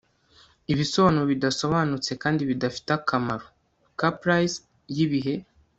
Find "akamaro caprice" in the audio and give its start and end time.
2.97-4.57